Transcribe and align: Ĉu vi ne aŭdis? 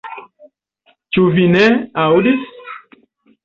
Ĉu 1.19 1.27
vi 1.37 1.47
ne 1.57 1.63
aŭdis? 2.07 2.51